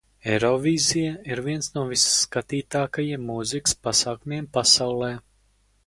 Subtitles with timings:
[0.35, 5.17] Eirovīzija ir viens no visskatītākajiem mūzikas pasākumiem pasaulē.